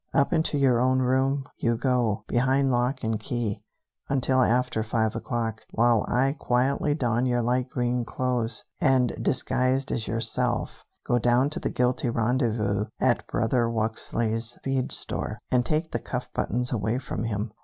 "Up 0.15 0.33
into 0.33 0.57
your 0.57 0.81
own 0.81 0.97
room 0.97 1.43
you 1.59 1.77
go, 1.77 2.25
behind 2.27 2.71
lock 2.71 3.03
and 3.03 3.19
key, 3.19 3.61
until 4.09 4.41
after 4.41 4.81
five 4.81 5.15
o'clock, 5.15 5.61
while 5.69 6.07
I 6.09 6.35
quietly 6.39 6.95
don 6.95 7.27
your 7.27 7.43
light 7.43 7.69
green 7.69 8.03
clothes, 8.03 8.63
and 8.81 9.15
disguised 9.21 9.91
as 9.91 10.07
yourself, 10.07 10.83
go 11.05 11.19
down 11.19 11.51
to 11.51 11.59
the 11.59 11.69
guilty 11.69 12.09
rendezvous 12.09 12.85
at 12.99 13.27
Brother 13.27 13.69
Wuxley's 13.69 14.57
feed 14.63 14.91
store, 14.91 15.37
and 15.51 15.63
take 15.63 15.91
the 15.91 15.99
cuff 15.99 16.29
buttons 16.33 16.71
away 16.71 16.97
from 16.97 17.25
him. 17.25 17.51